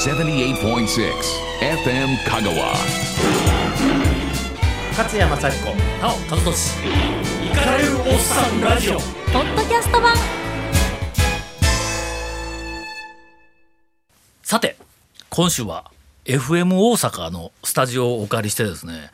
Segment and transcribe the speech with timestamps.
[0.00, 0.56] 78.6
[1.60, 2.72] FM Kagawa.
[4.96, 6.78] 勝山幸子なお和俊。
[7.44, 8.94] イカれるおっさんラジオ。
[8.94, 9.00] ポ
[9.40, 10.14] ッドキャスト版。
[14.42, 14.78] さて
[15.28, 15.90] 今週は
[16.24, 19.10] FM 大阪のスタジオをお借りしてですね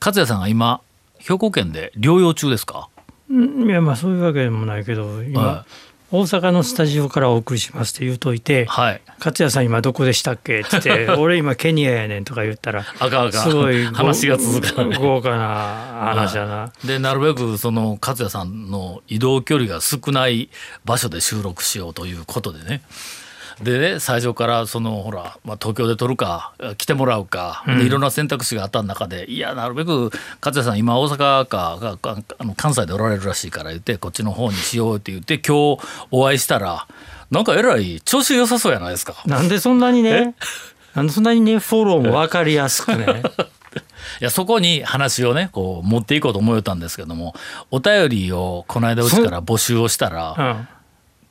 [0.00, 0.80] 勝也さんが今
[1.18, 2.88] 兵庫県で療養中ですか？
[3.30, 5.66] いやまあそういうわけでもないけど今、は
[6.12, 14.98] 大阪のスタジオからお送りしますって言うといてはい「勝也さん今どこでしたっけ?」って言って「俺今ケニアやねん」とか言ったらあかんあかんすごいご話が続かない。
[14.98, 16.72] 豪華な話だな。
[16.84, 20.48] でなるべくその勝也さんの移動距離が少ない
[20.84, 22.82] 場所で収録しようということでね
[23.62, 30.10] でね最初からそのほら、まあ、東京で撮るか来てもらうか、でいろんな選択肢があった中でいやなるべく
[30.40, 31.16] 勝也さん今大阪
[31.46, 35.78] かかかあの関西でおられるらしいから言ってこっちの方にしようって言って今日
[36.10, 36.86] お会いしたら
[37.30, 39.22] なんかえらい調子良さそうやないですか。
[39.26, 40.34] なんでそんなにね
[40.94, 43.22] なんでそんなにねフォローも分かりやすくね。
[44.20, 47.34] いやそこに話をねこう持っていこうと思ったんですけども
[47.70, 50.68] お便りをこの間うちから募集をしたらうん。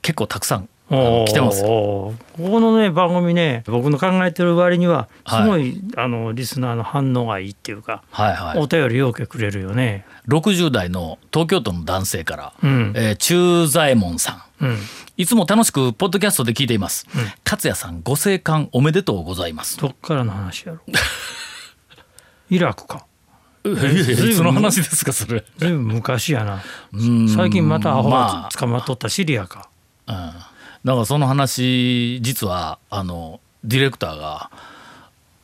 [0.01, 1.63] 結構たくさん来てます。
[1.63, 5.47] ここのね番組ね僕の考えてる割にはすはい。
[5.47, 8.59] ごい、あのリスナーの反応がいいっていうか、はいはい。
[8.59, 10.05] お、便りようけくれるよね。
[10.27, 12.93] 60代の東京都の男性から、うん。
[12.95, 14.65] えー中左衛門さん。
[14.65, 14.77] うん、
[15.17, 17.07] いつも楽しくポッドキャストで聞いています、
[17.43, 19.77] 勝也さんご生還おめでとうございます。
[19.77, 20.79] どっからの話やろ？
[22.49, 23.05] イラクか。
[23.65, 25.43] えいつの話ですかそれ。
[25.57, 26.61] ずいぶん昔やな。
[26.93, 28.49] うん最近またアホまがあ。
[28.55, 29.69] 捕まっとったシリアか、
[30.07, 30.31] うん、
[30.85, 34.51] だからその話実はあのディレクターが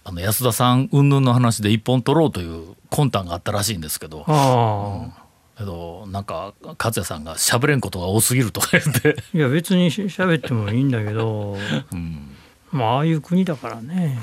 [0.03, 5.22] あの安田さん云々の話で一本取ろうという魂胆があったらしいんですけどああ。
[5.58, 8.61] けどなんか勝也さんが喋れんことが多すぎると。
[8.61, 11.58] か言って、いや別にし喋ってもいいんだけど
[11.92, 12.36] うん。
[12.72, 14.17] まあああいう国だからね。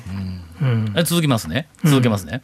[0.61, 0.95] うん。
[0.97, 1.69] え続きますね。
[1.85, 2.43] 続けますね、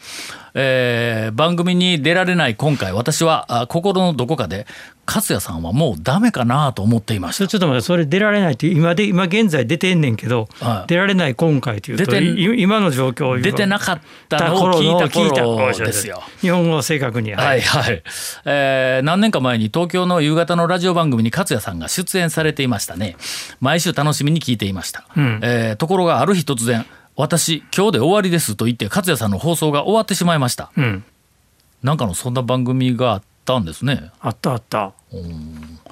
[0.55, 4.67] えー番組に出られない今回私はあ心のどこかで
[5.07, 7.47] 勝也さんはもうダメかなと思っていました。
[7.47, 10.89] ちょっと待ってそれ出られないって今で今現在出てんねんけど、はい。
[10.89, 16.23] 出られない今回というと今の状況出てなかったのを聞いた頃ですよ。
[16.41, 17.33] 日本語を正確に。
[17.33, 17.61] はい。
[17.61, 18.03] はい、
[18.45, 23.17] えー何年か前に東京の夕方のラジオ番組に勝也さんが出演されていましたね。
[23.61, 25.41] 毎週楽しみに聞いていました、ん。
[25.43, 26.87] えーところがある日突然
[27.17, 30.71] 「私今日で終わりです」と言って勝也さんの放送が終わってしまいました。
[30.77, 31.05] うん。
[31.83, 34.11] なんかのそんな番組があったんですね。
[34.21, 34.93] あったあった。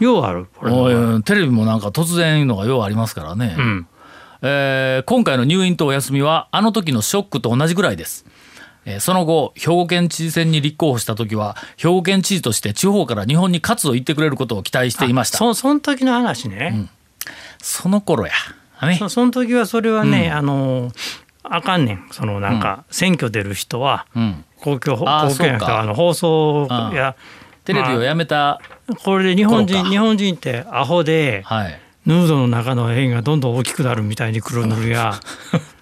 [0.00, 3.86] ようあるこれテレビもなんか突然いうのがようありますからね、うん。
[4.42, 8.26] えー今回の入院とお休みはあの時のショックと同じぐらいです。
[8.84, 15.38] えーその後兵庫県知事選に立候補した時は兵庫県知事として地方から日本に活を言ってくれることを期待していました。
[15.38, 16.88] そそその時の話ね、
[17.88, 18.32] の頃や。
[18.82, 18.96] ね。
[18.98, 20.90] そその時はそれはね、あの
[21.44, 22.08] あかんねん。
[22.10, 27.16] そのなんか選挙出る人はうん、公共公あー共あの放送や
[27.64, 28.60] テレビをやめた、
[29.04, 31.78] これで日本人日本人ってアホではい。
[32.04, 35.14] ヌードの中の円がどんどん大きくなるみたいに黒塗るや。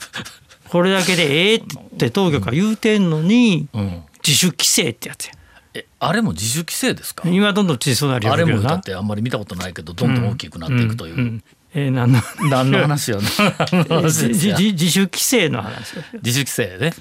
[0.68, 1.60] これだけでええっ
[1.98, 5.32] て当局が言うてんのにうん、自主規制ってやつや。
[5.74, 7.28] えあれも自主規制ですか？
[7.28, 11.44] 今どんどん小さくなりやあれもだってあんまり見たことないけどどんどん大きくなっていくという、んん
[11.74, 12.20] えー、何の
[12.50, 13.18] 何の話や
[13.72, 15.94] 何の話ですや自自自主規制の話。
[16.22, 16.92] 自主規制ね、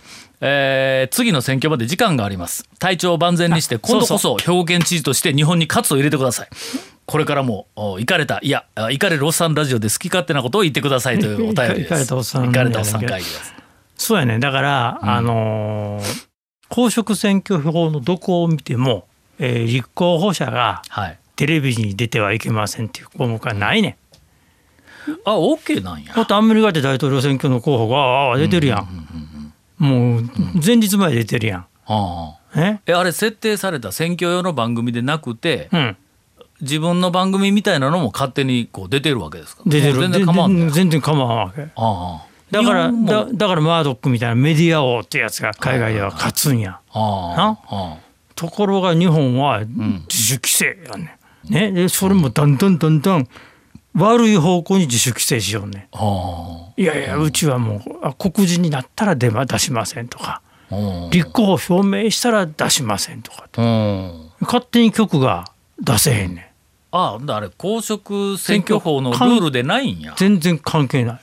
[0.41, 2.66] えー次の選挙まで時間があります。
[2.79, 6.50] 体調を万全にしてあ今度こそそ兵庫県知事として日本に勝つを入れてください。
[7.06, 11.79] これからもお行かれたいやあ行かれるおっさんラジオで好き勝手なことを言ってくださいという お便りです。
[11.81, 13.53] 行かれたおっさん行かれたおっさん会議です。
[13.97, 14.40] そうやね。
[14.40, 16.29] だから、あのー
[16.69, 19.08] 公職選挙法のどこを見ても、
[19.40, 21.18] えー立候補者がはい。
[21.35, 23.96] テレビに出てはいけませんっていう項目はないねん。
[25.25, 26.13] あ OK なんや。
[26.13, 30.23] だってアメリカで大統領選挙の候補がああ出てるやん,、もう
[30.65, 31.59] 前日前出てるやん。
[31.59, 32.35] ああ。
[32.55, 32.79] え？
[32.87, 35.97] えあれ設定された選挙用の番組でなくてうん、
[36.61, 39.63] 自分の番組みたいなのも勝手にこう出てるわけですか？
[39.65, 39.99] 出てる。
[39.99, 41.61] 全然構わん全然構わんわけ。
[41.63, 42.25] ああ。
[42.51, 46.79] だからだだからマードックみたいなメディア王ってやつが海外では勝つんや。
[48.35, 51.17] ところが日本は自主規制やね
[51.47, 51.72] ん、ね？
[51.72, 53.28] でそれもだんだんだんだん
[53.96, 55.88] 悪い方向に自主規制しようね。
[55.94, 60.41] あいやいやうちはもうあ黒人になったら出ま出しませんとか。
[61.12, 63.47] 立候補表明したら出しませんとか。
[63.58, 64.30] うん。
[64.41, 65.46] 勝手に局が
[65.82, 66.46] 出せへんねん。
[66.91, 70.14] あああれ公職選挙法のルールでないんや。
[70.18, 71.20] 全然関係ない。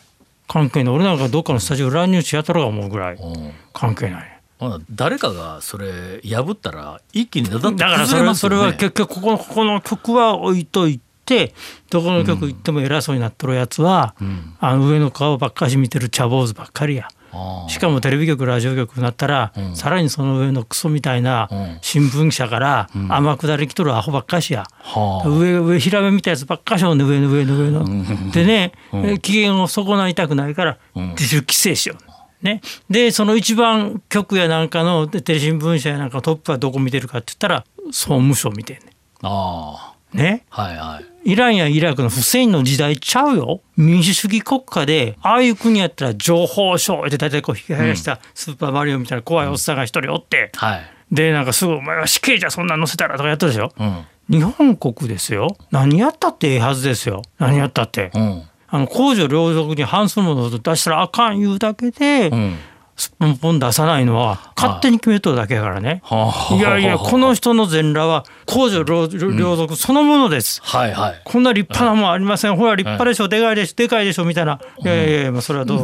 [0.48, 0.94] 関係ない。
[0.94, 3.52] 俺なんかどっかのスタジオ乱入しやったらが思うぐらいうん。
[3.72, 4.36] 関係ない。
[4.58, 11.52] ほな誰かがそれ破ったら一気にだだっとだからそれはそれ崩れますよねは結局ここのここの曲は置いといって
[11.90, 14.14] どこの局行っても偉そうになっとるやつは、
[14.60, 17.08] あの上の顔ばっかし見てる茶坊主ばっかりや。
[17.32, 21.48] あしかもテレビ局ラジオ局になったら、さらにその上のクソみたいな
[21.82, 24.64] 新聞社から天下り来とるアホばっかしや。
[24.78, 25.28] はあ。
[25.28, 28.30] 上上平目みたいなやつばっかしょんね上の上の上の。
[28.30, 32.44] でね、え機嫌を損ないたくないから自主規制しよう。
[32.44, 39.95] ね、でその一番局やなんかのテレ新聞社やなんかのトップはどこ見てるかって言ったら総務省見てんねあん。
[40.12, 40.44] ね。
[40.50, 41.32] あはいはい。
[41.32, 43.60] イランやイラクのフセインの時代ちゃうよ。
[43.76, 50.82] 民主主義国家でああいう国やったら情報省って大体こう引き生やしたスーパーマリオみたいな怖いおっさんが一人おって、はい。
[51.10, 53.72] でなんかすぐ「お前は死刑じゃそんなん載せたら」とかやったでしょ。
[53.78, 54.04] うん。
[54.28, 55.56] 日本国ですよ。
[55.70, 57.22] 何やったってええはずですよ。
[57.38, 58.42] 何やったって、うん。
[58.68, 62.56] あの公序良俗に反するものを出したらあかん言うだけで、うん
[62.96, 66.54] すっぽん出さないのは勝手に決めとるだけやからね、はあ。
[66.54, 71.20] いやいやこの人の全裸は公序良良俗そのものです、はいはい。
[71.24, 73.74] こんな立派なもんありません、ほら立派でしょ、でかいでしょ。
[73.76, 74.24] でかいでしょ。
[74.24, 75.82] みたいな、いやいやいやまあそれはどう？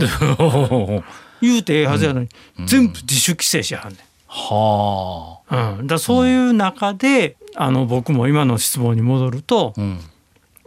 [1.43, 2.29] 言うてええはずやのに、
[2.67, 3.99] 全部自主規制しはんねん。
[4.27, 5.41] は
[5.79, 10.01] うん、だそういう中で、あの僕も今の質問に戻ると、あうん。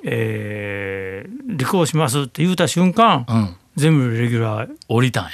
[0.04, 3.56] えー立候補しますって言うた瞬間、うん。
[3.76, 5.32] 全部レギュラー降りたんや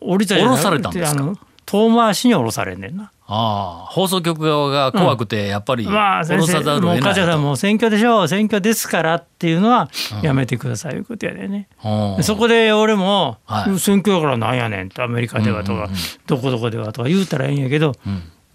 [0.00, 1.34] 降りたじゃ降ろされたんですか？
[1.66, 3.12] 遠回しに降ろされんねんな。
[3.30, 7.04] ああ放送局側が怖くてやっぱりまあ降ろさ先生もうざるを得ないと。
[7.08, 9.90] 梶田さんもう選挙でしょ選挙ですからっていうのは
[10.22, 11.68] やめてくださいいうことやでね。
[11.84, 12.24] うん。
[12.24, 13.78] そこで俺も、はい。
[13.78, 15.90] 選挙やからなんやねんってアメリカではとか、
[16.26, 17.92] どこどこではとか言うたらええんやけど、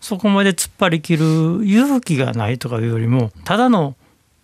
[0.01, 3.96] そこまで突っ張り切る勇気がないとかいうよりもただの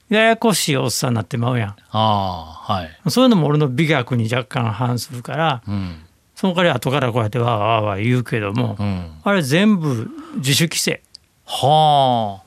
[0.10, 1.70] ややこしいおっさんになってまうやん。
[1.70, 3.10] ああはい。
[3.10, 6.04] そういうのも俺の美学に若干反するから、うん
[6.40, 9.12] その代わり後からこうやってわーわーわー言うけども、うん。
[9.22, 11.02] あれ全部自主規制。
[11.46, 12.42] は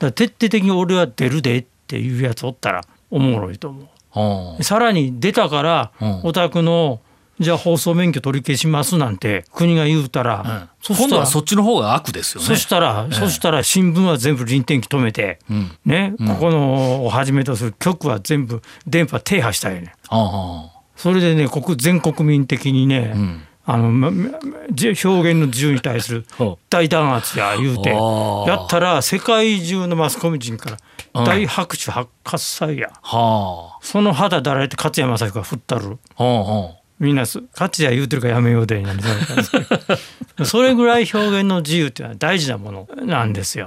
[0.00, 3.86] から徹底的に俺は出るでっていうやつおったらおもろいと思う。
[4.14, 4.56] あ。
[4.58, 6.20] うんさらに出たからうん。
[6.24, 7.00] お宅の
[7.38, 12.48] じゃあ放送免許取り消しますなんて国が言うたら、そしたら今度はそっちの方が悪ですよね。
[12.48, 15.70] そしたら、そしたら新聞は全部臨転機止めて、うん。
[15.84, 19.94] ね、ここのをはじめとする局は全部電波停波したよね。
[20.08, 23.42] あそれでね国全国民的にね、ん。
[23.68, 26.24] あの表現の自由に対する
[26.70, 31.90] 大弾圧や言うてやったら世界中のマスコミ人から大拍手
[32.22, 33.16] 喝采や、あ。
[33.16, 35.98] はその肌だられて勝谷正彦が振ったる。
[36.98, 39.00] みんなす勝谷言うてるからやめようでになり
[40.46, 43.66] それぐらい表現の自由っていうのは大事なものなんですよ。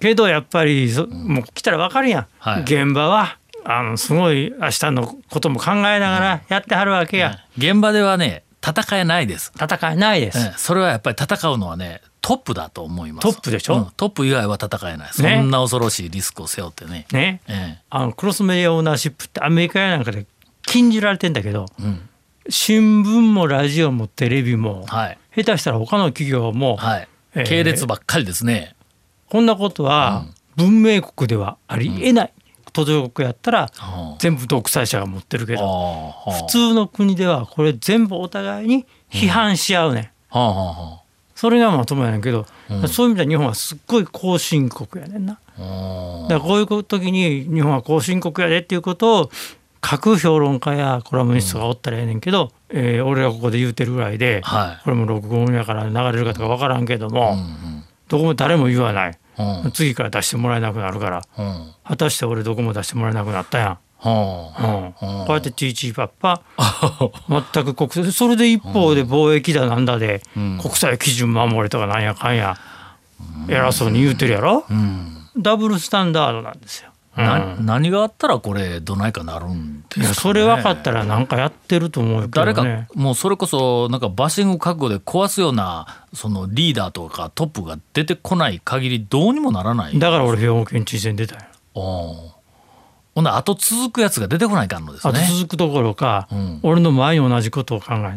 [0.00, 2.62] けどやっぱりそもう来たら分かるやん、はい。
[2.62, 3.38] 現場は
[3.68, 9.52] あのすごい明日のことも考えながらやってはるわけや、現場ではね戦えないです。
[9.60, 13.22] 戦いないです、ええそれはやっぱり戦うのはねトップだと思います。
[13.22, 13.76] トップでしょ？
[13.76, 13.86] うん。
[13.96, 15.10] トップ以外は戦えない。
[15.12, 17.06] そんな恐ろしいリスクを背負ってね。
[17.12, 17.40] ね。
[17.46, 20.26] えあのクロスメディアオーナーシップってアメリカやなんかで
[20.62, 22.08] 禁じられてんだけどえうん。
[22.48, 25.18] 新聞もラジオもテレビもはい。
[25.36, 27.08] 下手したら他の企業も、はい。
[27.34, 28.74] ええ系列ばっかりですね。
[29.28, 30.26] こんなことは
[30.56, 32.32] 文明国ではありえない、
[32.76, 34.16] 途上国やったらあ。
[34.18, 36.12] 全部独裁者が持ってるけあどは
[36.46, 40.08] 普通の国ではこれ全部お互いに批判し合うねん。
[41.34, 42.46] それがまともやねんけど、
[42.88, 45.38] そういう意味では日本はすっごい後進国やねんな。
[45.58, 49.30] あだからこういう時に日本は後進国やでっていうことを
[49.80, 54.84] 各評論家やコラムニストがおったらええねんけど、えー俺がここで言うてるぐらいで、はい。
[54.84, 57.84] これも録音やから流れるかとか分からんけども、うん。
[58.08, 59.72] どこも誰も言わない、うん。
[59.72, 61.22] 次から出してもらえなくなるから。
[61.38, 61.46] うん。
[61.46, 63.78] うん果たして俺どこも出してもらえなくなったやん。
[63.98, 66.42] はうん、こうやってチーチーパッパ。
[67.52, 72.58] 全く国際それで一方で貿易だなんだで、国際基準守れとかなんやかんや
[73.48, 74.64] 偉そうに言うてるやろ、
[75.36, 76.90] ダブルスタンダードなんですよ。
[77.16, 89.98] な何があったらこれどないかなるんですか、ね、それ分かったらなんかやってると思うけど誰ねかもうそれこそなんかバッシング覚悟で壊すようなそのリーダーとかトップが出てこない限りどうにもならない。
[89.98, 91.44] だから俺兵庫県知事選出たんよ。
[91.74, 95.26] ほんなら後続くやつが出てこないかんのですあとね。
[95.30, 96.60] 続くどころか、ん。
[96.62, 98.14] 俺の前に同じことを考えた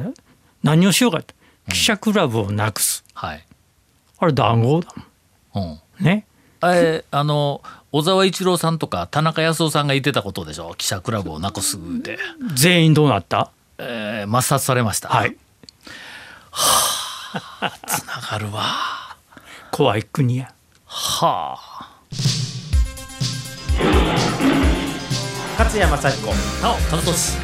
[0.62, 1.34] 何をしようかって
[1.70, 3.06] 記者クラブをなくす。
[3.14, 3.46] はい。
[4.20, 4.94] あれ談合だ
[5.56, 5.62] うん。
[5.62, 6.04] もん。
[6.04, 6.26] ね。
[6.62, 10.76] えあの小沢一郎さんとか田中康夫さんが言ってたことでしょ？
[10.78, 12.20] 記者クラブをなくすって、
[12.54, 13.52] 全員どうなった？
[13.80, 15.10] えー、抹殺されました。
[15.10, 15.36] はい。
[17.88, 18.64] つながるわ。
[19.72, 20.54] 怖い国や。
[20.86, 21.90] はあ。
[25.58, 26.28] 勝山幸子
[26.62, 27.42] なお田中氏イ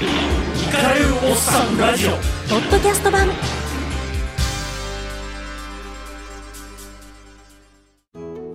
[0.72, 2.12] カれるおっさんラジオ。
[2.12, 2.18] ポ
[2.58, 3.30] ッドキャスト版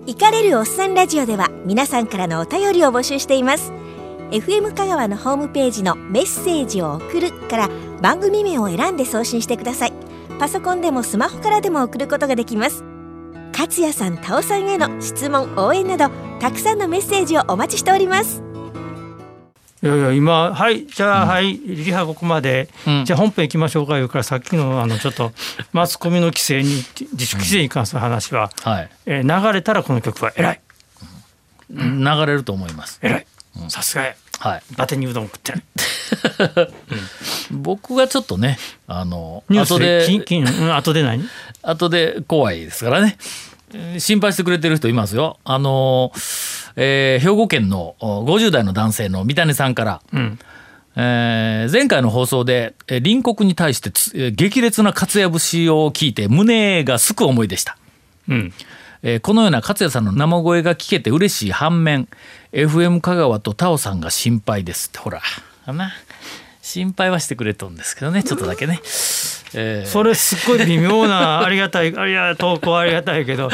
[0.07, 3.71] イカれるおっさんラジオでは皆さんからのお便りを募集しています。
[4.31, 7.69] FM 香川のホームページのメッセージを送るから
[8.01, 9.93] 番組名を選んで送信してください。
[10.39, 12.83] パソコンでもスマホからでも送ることができます。
[13.53, 18.40] 勝也さん、田尾さんへの質問、応援などたくさんのメッセージをお待ちしております。
[19.83, 23.05] いやいや今はいじゃあ、はいリハここまで、うん。
[23.05, 25.31] じゃあ本編行きましょうかいうからさっきのあのちょっと
[25.73, 26.83] マスコミの規制に
[27.13, 28.89] 自主規制に関する話は、はい。
[29.07, 30.61] えー流れたらこの曲は偉い。
[31.71, 32.99] 流れると思います。
[33.01, 33.27] 偉い。
[33.69, 34.03] さすが。
[34.03, 34.63] やはい。
[34.71, 35.63] 伊達にうどん食ってる。
[37.51, 38.57] 僕がちょっとね
[38.87, 41.23] あのニュース後で金で後で何
[41.63, 43.17] 後で怖いですからね。
[43.19, 43.50] えー
[43.99, 45.39] 心配してくれてる人いますよ。
[45.43, 46.11] あの、
[46.75, 50.39] えー兵庫県のお50代の男性の三谷さんから、うん。
[50.95, 57.77] えー前回の放送でえー隣国に対して激烈な勝谷節を聞いて胸がすく思いでした。
[58.29, 58.53] うん。
[59.03, 62.07] えーこのような勝谷さんの生声が聞けて嬉しい反面
[62.53, 64.99] FM 香川とタオさんが心配ですって。
[64.99, 65.21] ほら。
[65.65, 65.91] あな
[66.61, 68.79] 心配はしてくれとんですけどねちょっとだけね、
[69.53, 73.49] えーそれすっごい微妙な ありがたいありが投稿ありがたいけど、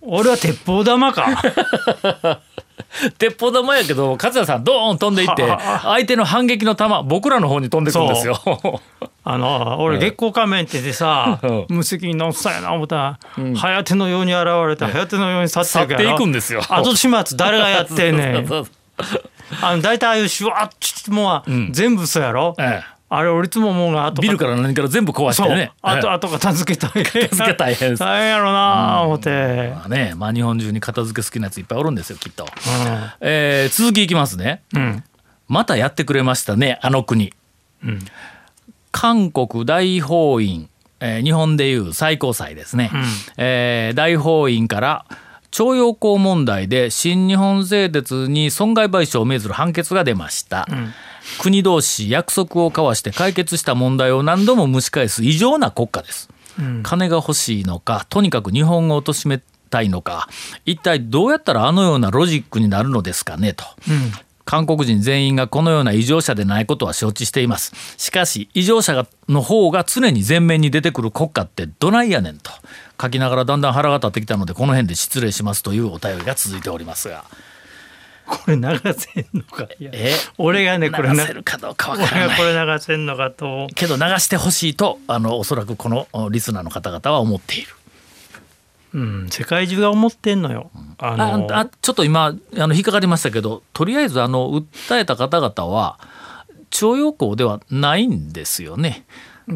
[0.00, 1.42] 俺は鉄砲玉か。
[3.18, 5.42] 鉄砲玉やけど勝谷さんドーン飛んでいって
[5.82, 8.38] 相手の反撃の弾僕らの方に飛んでくるんですよ。
[9.24, 11.66] あの俺月光仮面ってでさうん。
[11.68, 13.18] 無責任なおっさんやな思ったら
[13.56, 16.60] 早手のように現れて早手のように去っていくんですよ。
[16.68, 18.66] 後始末誰がやってんねん
[19.60, 21.72] あの大体ああいうシュワッチもはん。
[21.72, 22.82] 全部そうやろ、え
[23.14, 25.72] あれ俺いつも思うがビルから何から全部壊してね。
[25.82, 32.46] あとえあと片付け大変片付け大変です大変やろな思って、えまあねまあ、日本中に片付け好きなやついっぱいおるんですよきっと。
[33.20, 34.62] えー続きいきますね。
[34.74, 35.04] うん。
[35.46, 37.34] またやってくれましたねあの国。
[38.92, 42.90] 韓国大法院、えー日本でいう最高裁ですね、
[43.36, 45.04] えー大法院から
[45.52, 50.66] 徴用工問題で新日本製鉄に損害賠償を命ずる判決が出ました、
[51.40, 56.30] 国同士約束を交わして解決した問題を何度も蒸し返す異常な国家です、
[56.82, 60.28] 金が欲しいのかとにかく日本語を貶めたいのか
[60.64, 63.64] 一体どうやったらあのようなロジックになるのですかねと、
[64.52, 67.72] 韓国人全員がこのような異常者でないことは承知しています。
[67.96, 72.50] しかし異常者がの方が常に前面に出てくる国家ってどないやねんと。
[73.00, 77.24] 書きながらだんだん腹が立ってきたのでこの辺で失礼しますというお便りが続いておりますが。
[78.26, 80.16] これ流せんのかえ？
[80.36, 82.28] 俺がねこれ流なせるかどうかわ俺からない。
[82.28, 83.68] がこれ流せんのかと。
[83.74, 87.68] けど流してほしいとあのおそらくこのおリスナーの方々は思っている
[88.94, 90.70] うん、世界中が思ってんのよ。
[90.98, 95.98] ああのあちょっと今あの引っかかりましたけどとりあえずあの訴えた方々は
[96.70, 99.04] 徴用工ではないんですよね。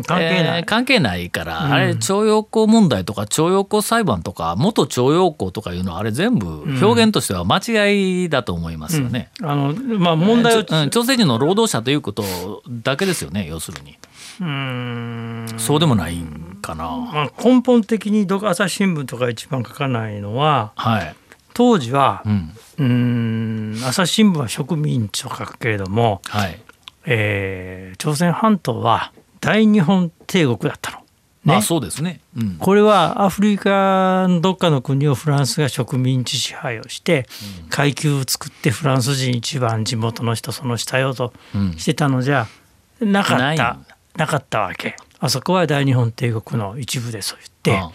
[0.06, 9.30] 関係ないえー関係ないから、あれ徴用工問題とか徴用工裁判とか元徴用工とかいうのはあれ全部表現としては間違いだと思いますよね。
[9.42, 13.96] あのまあ問題をちょうん朝鮮人の労働者ということだけですよね要するに。
[14.40, 16.84] うーんそうでもないんかな。
[16.84, 21.14] まあ、根本的にど朝日新聞とか一番書かないのははい。
[21.54, 22.52] 当時はうん。
[22.78, 26.60] うーん朝日新聞は植民地と書くけれども、はい。
[27.06, 29.12] えー朝鮮半島は
[29.46, 30.98] 大日本帝国だったの。
[31.44, 31.54] ね。
[31.54, 32.20] あ、そうですね。
[32.36, 32.56] うん。
[32.56, 37.26] これはアフリカのどっかの国をフランスが植民地支配をして
[37.70, 41.72] 階級を作ってフランス人一番地元の人その下よとうん。
[41.78, 42.48] してたのじゃ
[43.00, 43.54] なかった。
[43.56, 43.78] だ
[44.16, 44.96] なかったわけ。
[45.20, 47.90] あそこは大日本帝国の一部でそう言ってあ、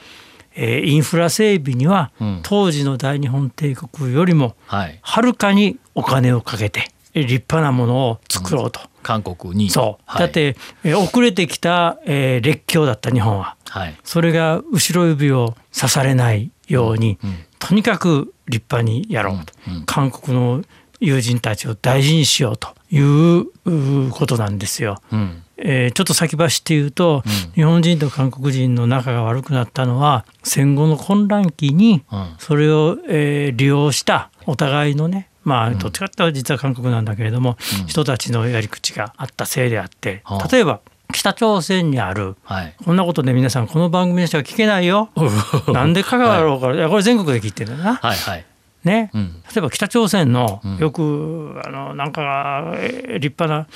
[0.55, 2.39] えーインフラ整備にはうん。
[2.43, 4.55] 当時の大日本帝国よりも
[5.01, 8.81] はるかにお金をかけてえー立派なものを作ろうと。
[9.03, 9.69] 韓国に。
[9.69, 13.95] そう、はいだっ、て、えー遅れてきた、えー列強だった日本ははい。
[14.03, 20.63] それが後ろ指を刺されないように、うんとにかく立派にやろうと、うんうん韓国の
[20.99, 25.01] 友人たちを大事にしようといううことなんですよ。
[25.11, 25.43] うん。
[25.57, 27.23] えーちょっと先走って言うと、
[27.55, 37.57] 日本人と韓国人の仲が悪くなったのは戦後の混乱期にうんそれを、えー利用したお互いのねまあどっちかっていうと実は韓国なんだけれども、
[37.87, 40.81] 人たちのやり口があったせいであってはあ例えば
[41.13, 42.75] 北朝鮮にあるはい。
[42.83, 45.09] こんなことで皆さんこの番組の人は聞けないよ。
[45.73, 46.61] なんで香川だろう？
[46.61, 47.95] から、い、やこれ全国で聞いてるんだな。
[47.95, 48.45] はいはい。
[48.83, 53.67] ね、うん例えば北朝鮮のんよくあのなんかえー立派な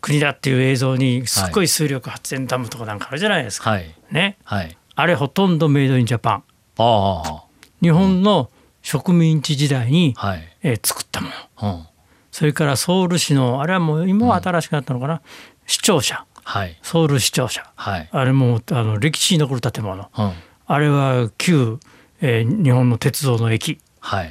[0.00, 3.70] 国だっていう映像にすっごい水力発電ダムとかなんかあるじゃないですか。
[3.70, 3.94] はい。
[4.10, 4.76] ね、はい。
[4.94, 6.42] あれほとんどメイドインジャパン。
[6.78, 7.42] ああ。
[7.82, 8.48] 日本の
[8.86, 10.48] 植民地時代に、はい。
[10.62, 11.28] えー作ったも
[11.60, 11.70] の。
[11.70, 11.86] うん。
[12.30, 15.22] それからソウル市のあれはもう今は新しくなったのかな、
[15.66, 16.78] 市庁舎はい。
[16.82, 18.08] ソウル市庁舎はい。
[18.12, 20.32] あれもあの歴史に残る建物うん。
[20.68, 21.80] あれは旧、
[22.20, 24.30] えー日本の鉄道の駅はい。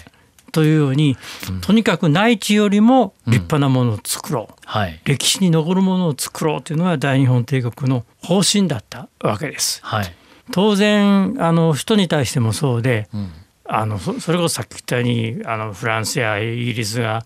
[0.54, 1.18] というように、
[1.60, 9.82] とにかく内地よりも立派なものを作ろう、はい歴史に残るものを作ろうというのが大日本帝国の方針だったわけです。
[9.84, 10.16] はい
[10.54, 13.28] 当然あの人に対してもそうで、ん
[13.68, 17.26] あのそそれこそさっき言ったようにあのフランスやイギリスが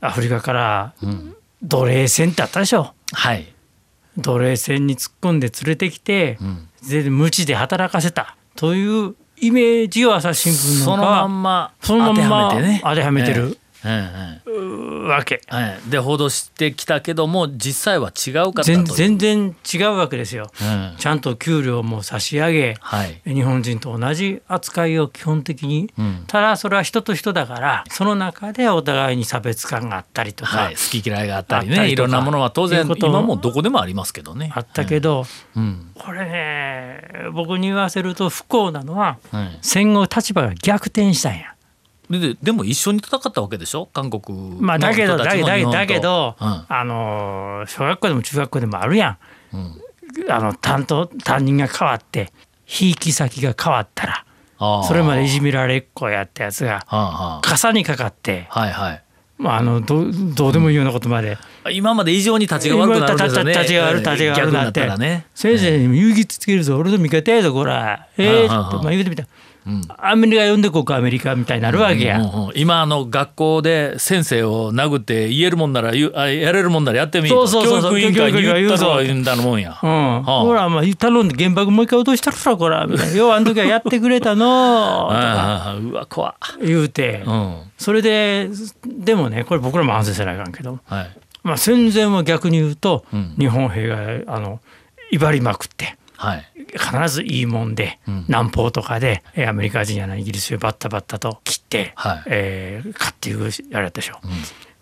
[0.00, 0.94] アフリカから
[1.62, 2.94] 奴隷船ってあったでしょ。
[3.12, 3.52] はい。
[4.16, 6.38] 奴隷船に突っ込んで連れてきて、
[6.82, 11.42] 全然無知で働かせたというイメージを朝日新聞そのまのがん。
[11.42, 15.42] まそのまんま当てはめてね当てはめてるわけ。
[15.46, 20.50] はい、で報道してきたけども実際は違うかったという全全然違うわけですよ。
[20.60, 20.94] うん。
[20.98, 21.20] ちゃん。
[21.20, 26.24] と給料も差し上げ、はい日本人と同じ扱いを基本的に、ん。
[26.26, 32.10] ただそれは人と人だからその中でお互いに差別感があったりとか、はい、好き嫌いがあったりねいろん。
[32.10, 35.92] なものは当然今もどこでもありますけどねあったけど、うん。
[35.94, 39.18] これね僕に言わせると不幸なのは
[39.62, 41.38] 戦後立場が逆転したん。
[41.38, 41.54] や。
[42.10, 43.86] でででも一緒に戦ったわけでしょ？
[43.86, 46.64] 韓国のまあだけどだけどだけどうん。
[46.68, 49.18] あの小学校でも中学校でもあるやん。
[50.28, 52.32] あの担当担任が変わって
[52.66, 54.24] ひいき先が変わったら
[54.86, 56.84] それまでいじめられっ子やったやつが
[57.42, 59.02] 傘にかかって、あはいはい。
[59.38, 61.38] まあ、あのどうどうでもいいようなことまで、
[61.72, 63.52] 今まで以上に立ちが悪くなるんですよね。
[63.52, 65.24] 立ちが悪い立ちが悪くなって。
[65.34, 66.76] 先生にも勇気つけるぞ。
[66.76, 68.06] 俺の味方やぞこら。
[68.18, 69.22] ええー、ってまあ言うてみた。
[69.22, 69.28] ら、
[69.98, 76.10] アメリカ呼んでこうかアメリカみたいになるわけや、うんうん今あの学校で先生を殴って言えるもんならや
[76.52, 77.90] れるもんならやってみそうそうそうそう。
[77.92, 79.60] 教育委員会に言ったのは言うんだのもん。
[79.60, 84.44] や、ほらまあ頼んで原爆もう一回落としたるさこらみたいな「ようあの時はやってくれたの」
[85.08, 87.56] とかああうわ怖っ言うて、うん。
[87.78, 88.48] それで
[88.86, 91.10] でもねこれ僕らも反省せないかんけど、はい。
[91.42, 93.34] まあ、戦前は逆に言うと、ん。
[93.38, 94.60] 日本兵があの
[95.10, 95.96] 威張りまくって。
[96.20, 96.44] はい。
[96.54, 97.98] 必ずいいもんで、
[98.28, 102.22] 南方とかでえーアメリカ人やなイギリスでバッタバッタと切って、はい。
[102.26, 104.20] えー勝つっていうあれでしょ、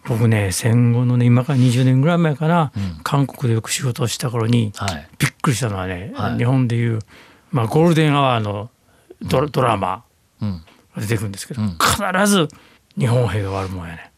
[0.04, 2.72] 僕ね戦後のね今から20年ぐらい前かな、
[3.04, 5.08] 韓国でよく仕事をした頃に、はい。
[5.18, 6.38] びっくりしたのはね、はい。
[6.38, 6.98] 日本でいう、
[7.52, 8.68] まあ、ゴールデンアワーの
[9.22, 10.02] ドラ,、ドラマ
[10.42, 10.62] うん。
[10.96, 11.78] が出てくるんですけど、ん。
[11.78, 12.48] 必ず
[12.98, 13.88] 日本兵が悪もん。
[13.88, 14.12] やね。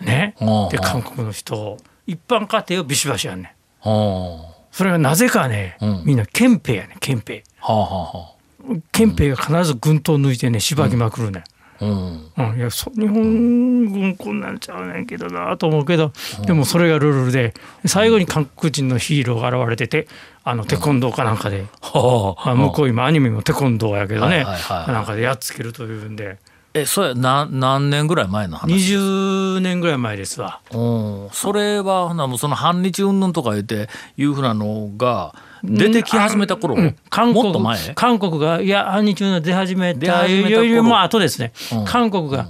[0.00, 0.34] ね
[0.70, 6.02] で韓国の人を一般家庭をビシバシやんねんそれがなぜかね、うん。
[6.04, 7.42] みんな憲兵やねん憲兵。
[7.60, 8.34] はあは
[8.92, 11.44] 憲兵が必ず軍刀抜いてねしばきまくるね。
[11.82, 11.86] ん、
[12.36, 12.50] あはあうん。
[12.50, 16.12] うん、いやそ日本軍こんなんちゃうねんけどなと思うけど
[16.44, 17.54] でもそれがルールで
[17.86, 20.08] 最後に韓国人のヒーローが現れてて
[20.44, 22.48] あのテコンドーかなんかで、はあ。
[22.48, 26.36] まあ、向こう今アニメもテコンドーやけどね、なんかでやっつけるというんで
[26.76, 30.60] えそれな何年ぐらい前の話20年ぐらい前ですわ。
[30.72, 31.28] うん。
[31.32, 35.34] それはほなもうその反日云々とか言っていうふうなのが
[35.64, 37.94] 出てき始めた頃、うん韓国もっと前？
[37.94, 40.64] 韓国がいや反日運動出始め出た始めた頃。
[40.64, 41.84] よりも後ですね、うん。
[41.86, 42.48] 韓国が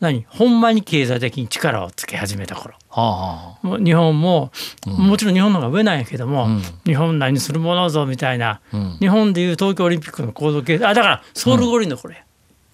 [0.00, 0.26] 何？
[0.28, 2.74] ほんまに経済的に力をつけ始めた頃。
[2.90, 4.50] はあはもう日本も、
[4.86, 6.62] もちろん日本の方が上なんやけども、うん。
[6.84, 8.96] 日本何するものぞみたいな、うん。
[8.98, 12.24] 日本でいう東京オリンピックの行動経済あだからソウル五輪のこれ、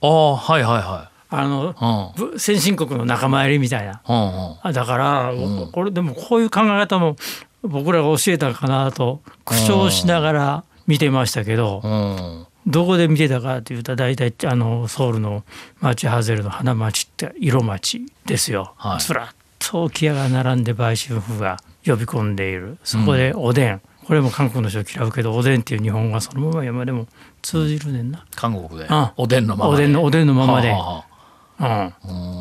[0.04, 2.30] ああはいはいはあのいうん。
[2.32, 4.02] ぶ先進国の仲間入りみたいな。
[4.06, 4.18] うんう
[4.54, 4.56] ん。
[4.62, 5.32] あだから、
[5.72, 7.16] これでもこういう考え方も
[7.62, 12.46] 僕らが教えたかなと苦笑しながら見てましたけど、うん。
[12.66, 15.44] どこで見てたかというと大体あのソウルの
[15.80, 18.74] 町ハゼルの花町って色町ですよ。
[18.76, 19.00] はい。
[19.00, 22.78] ずらっと置き屋が並んで売春婦が呼び込んでいる。
[22.84, 27.06] そこでおでん、これも韓国の人嫌うけどおでんっていう日本語がそのまま今でも
[27.44, 28.24] 通じるねんな。
[28.34, 28.86] 韓国で。
[28.88, 30.74] あおでんのままおでんのおでんのままで。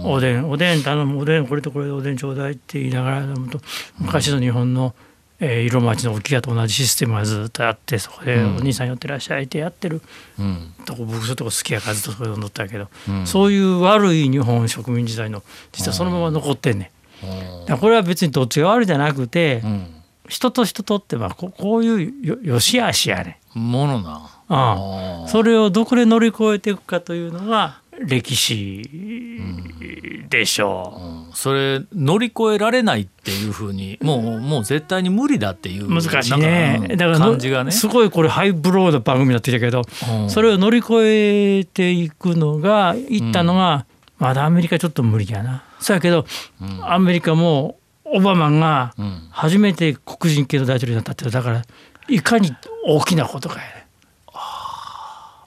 [0.06, 1.20] おでんおでん頼む。
[1.20, 3.60] おでんこれとこれでおでんちょうだいって言いながら飲むと
[4.00, 4.96] 昔の日本の、
[5.40, 10.02] えー色町の置き屋と同じシステムがずっとあってそこで「お兄さん寄ってらっしゃい」ってやってる。
[10.40, 10.74] うん。
[10.86, 12.88] とこ僕そういうとこ好きやからずっとそこで飲んどったけど、
[13.26, 16.92] そういう悪い日本植民時代の実はそのまま残ってんね
[17.66, 17.66] ん。
[17.68, 19.88] だこれは別にどっちが悪いじゃなくて、うん
[20.28, 23.40] 人と人とってまあここういうよよしあしやね。
[23.56, 23.72] ん。
[23.72, 24.30] ものな。
[24.48, 25.28] ああ。
[25.28, 28.90] それをどこで乗り越えていくかというのが歴史
[30.30, 31.36] でしょう。
[31.38, 36.96] それ乗り越えられないっていうふうにもうもう絶対に無理だっていう難しいね。
[36.98, 37.72] だからの感じがね。
[37.72, 39.82] すごいこれハイブローな番組になってきたけど、
[40.22, 40.30] うん。
[40.30, 43.86] それを乗り越えていくのがいったのが、
[44.18, 45.64] まだアメリカちょっと無理やな。
[45.80, 46.26] そうやけど、
[46.82, 47.78] アメリカも
[48.14, 51.62] オバマがん初めて黒人系の大統領になったってだから
[52.08, 52.52] いかに
[52.86, 53.84] 大きなことかやね。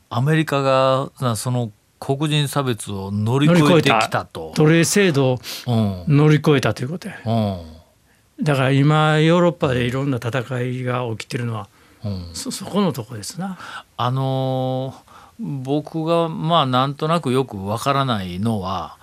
[0.09, 4.52] アメリカがなその黒人差別を乗り越えてきたと。
[4.57, 5.72] 奴隷制度をう
[6.12, 7.22] ん乗り越えたということやね。
[7.26, 11.68] うんだから今ヨーロッパでいろんな戦いが起きてるのは
[12.05, 13.59] うんそそこのとこですな。
[13.96, 18.96] あのー僕がまあなんとなくよくわからないのは、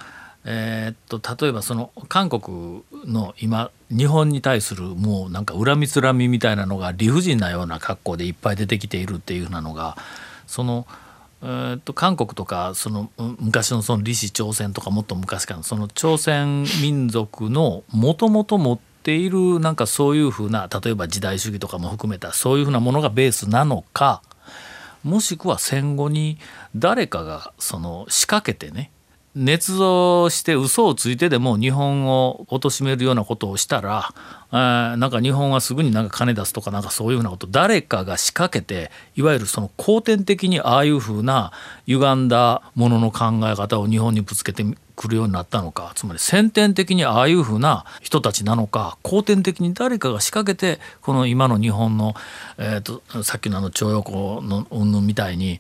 [0.46, 9.98] えーっと例えばその韓国の今日本に対するもうなんか恨みつらみみたいなのが理不尽なような格好でいっぱい出てきているっていうふうなのが
[10.48, 10.86] その。
[11.46, 24.22] えーっと韓国とかその昔のその李氏朝鮮とかもっと昔からのその朝鮮民族のもともと持っているなんかそういうふうな例えば時代主義とかも含めたそういうふうなものがベースなのか
[25.04, 26.38] もしくは戦後に
[26.78, 28.90] 誰かがその仕掛けてね
[29.36, 34.14] 捏造して嘘をついてでも日本を貶めるようなことをしたら、
[34.52, 41.52] えーなんか日本はすぐになんか金出すとかなんかそういうふうなこと誰かが仕掛けていわゆるその後天的にああいうふうな
[41.88, 44.64] 歪んだものの考え方を日本にぶつけて
[44.96, 52.14] くるようになったのかつまり先天的にああいうふうな人たちなのか後天的に誰かが仕掛けてこの今の日本の、
[52.58, 55.60] えー、とさっきのあの徴用工の云々みたいに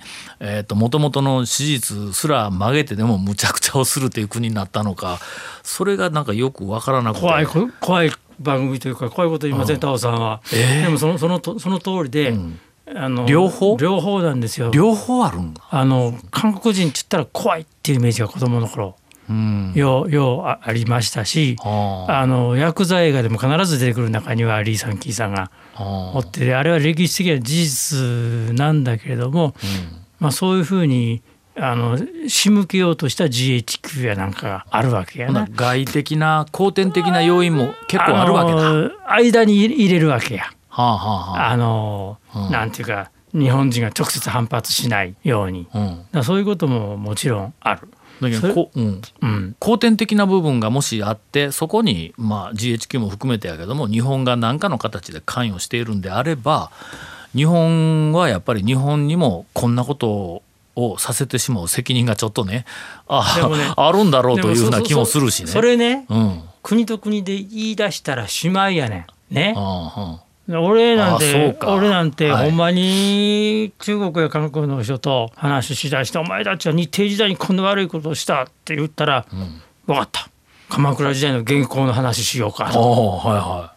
[0.75, 5.19] もともとの史実すら曲げてでもむちゃくちゃをするという国になったのか
[5.63, 7.21] それがなんかよくわからなくて。
[7.21, 12.35] 怖いこ怖い番組というか怖いこと言いません、タオさんは、でもそのそのとその通りで、
[12.87, 13.77] あの両方？
[13.77, 14.71] 両方なんですよ。
[14.71, 15.61] 両方あるんだ。
[15.69, 18.87] あの韓国人って言ったら怖いっていうイメージが子供の頃。
[18.87, 19.02] うん
[19.75, 29.55] ようようあありましたしあのヤクザ映画でも必ず出てくる中にはリーさんキーさんがあおってであれは歴史的な事実なんだけれども、
[30.19, 31.21] まあ、そういうふうに
[31.55, 35.47] あの仕向けようとした GHQ やなんかがあるわけやほなな。
[35.51, 39.13] 外的な後天的な要因も結構あるわけだ。
[39.13, 40.45] 間に入れるわけや。
[40.71, 45.67] あはあはあの、うんなんていうか日本人が直接反発しないように。
[45.71, 45.99] あ。
[46.15, 46.23] うん。
[46.23, 47.88] そういうことももちろんある。
[48.23, 56.71] だけどこう、うん、うん、後天的な部分がもしあってそこに、まあ、GHQ も含めてやけども日本が何かの形で関与しているんであれば
[57.36, 60.43] 日本はやっぱり日本にもこんなこと
[60.75, 62.65] をさせてしまう責任がちょっとね
[63.07, 65.49] あねあるんだろうというふうな気もするしね。
[65.49, 69.33] それねうん国と国で言い出したらしまいやねん。
[69.36, 69.53] ね。
[69.57, 70.22] あ俺なん
[71.15, 71.73] あそうてか。
[71.73, 72.49] 俺なんてはい。
[72.49, 79.25] ほんまに中国や韓国の人と話しだして「お前たちは日帝時代にこんな悪いことをした」って言ったら
[79.88, 80.29] 「分かった。
[80.69, 83.17] 鎌倉時代の原稿の話しようか」あと。
[83.17, 83.73] はいは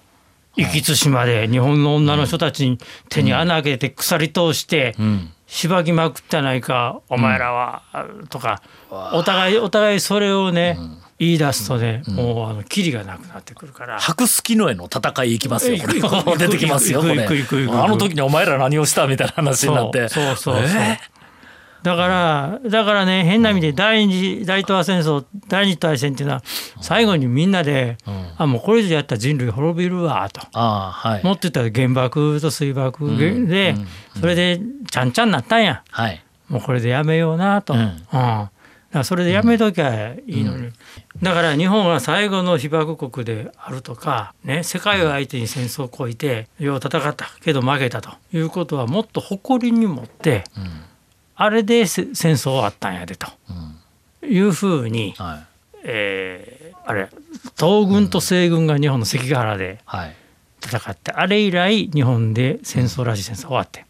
[0.57, 2.79] 壱岐対馬で日本の女の人たちに
[3.11, 5.03] 手に穴開けて鎖通してい。
[5.03, 7.83] うんしばきまくったないかお前らは
[8.31, 10.77] とかお互いお互いそれをね
[11.19, 13.99] 言い出すとねもうあのキリがなくなってくるから。
[13.99, 16.37] 白スキノへの戦い行きますよこれ。
[16.37, 17.25] 出てきますよこれ。
[17.25, 20.09] あの時にお前ら何をしたみたいな話になって。
[20.09, 20.99] そうそうそうえ
[21.87, 26.43] だからだからね変な意味で第二次大東亜戦争第二次大戦っていうのは
[26.81, 27.97] 最後にみんなで、
[28.37, 30.41] あもうこれ以上やったら人類滅びるわと。
[30.59, 31.25] はい。
[31.25, 33.77] もっと言ったら原爆と水爆で、
[34.19, 35.85] それでちゃんちゃんなったんや。
[35.89, 36.21] はい。
[36.49, 37.79] もうこれでやめようなと、うう
[38.99, 39.05] ん。
[39.05, 40.73] それでやめときゃいいのに、
[41.23, 50.43] だから日本は最後の被爆国であるとか、ね、世界を相手に戦争をこいてよう戦ったけど負けたということはもっと誇りに持って、
[51.37, 53.27] あれでせ戦争終わったんやでと、
[54.27, 55.47] いうふうに、はい
[55.85, 57.09] えーあれ
[57.59, 60.17] 東軍と西軍が日本の関ヶ原ではい
[60.65, 63.85] 戦ってあれ以来日本で戦争らしい戦争終わって。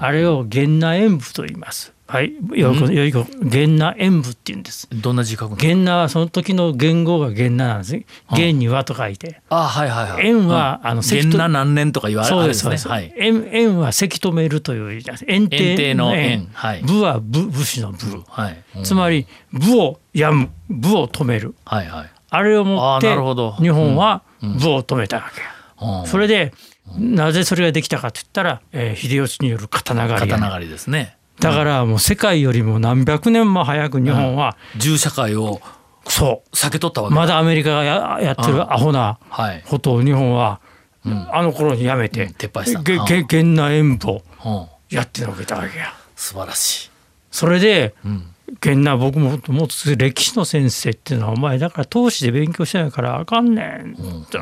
[0.00, 1.92] あれを源那演武と言います。
[2.12, 4.86] はい、よくよい子源那演武って言うんです。
[4.92, 5.56] どんな字書くの？
[5.56, 8.04] 源那はその時の元号が源那なんですね。
[8.30, 9.40] 元に和と書いて。
[9.48, 10.26] あはいはいはい。
[10.26, 10.88] 円はうん。
[10.90, 12.86] あの石元那何年とか言われそうるですそうです。
[12.86, 13.14] はい。
[13.16, 15.02] 円円はせき止めるという。
[15.26, 16.48] 円円帝帝のの円円。
[16.52, 16.82] はい。
[16.82, 18.22] 武は武武士の武。
[18.28, 18.62] はい。
[18.76, 18.84] うん。
[18.84, 21.54] つまり武をやむ武を止める。
[21.64, 22.10] はいはい。
[22.28, 23.52] あれをもほど。
[23.52, 26.52] 日本は武を止めたわけそれで
[26.96, 35.60] なぜそれができたかと言ったら、えー秀吉による刀狩り刀狩りですねだからもう世界よりも何百年も早く日本は、銃社会を
[36.06, 39.62] そ避け取ったわうけまだアメリカがややってるアホなはい。
[39.66, 40.60] ことを日本は、
[41.04, 42.82] あの頃にやめて、撤廃した。
[42.82, 43.04] げうん。
[43.06, 44.96] げ源那演武をうん。
[44.96, 45.92] やってのけたわけや。
[46.14, 46.90] 素晴らしい。
[47.30, 48.26] それでうん。
[48.64, 54.38] 源那僕ももっと歴史の先生っていうのはお前だから投資で勉強してないからあかんねんって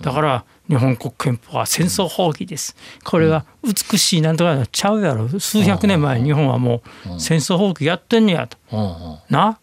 [0.00, 2.76] だから日本国憲法は戦争放棄です。
[3.04, 5.28] これは美しいなんとかちゃうやろ。
[5.38, 8.58] 数百年前に日本はもう戦争放棄やってんねやと。
[9.30, 9.58] な？